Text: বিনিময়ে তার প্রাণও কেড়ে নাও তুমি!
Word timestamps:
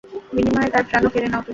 বিনিময়ে 0.35 0.69
তার 0.73 0.83
প্রাণও 0.89 1.09
কেড়ে 1.13 1.27
নাও 1.27 1.41
তুমি! 1.41 1.49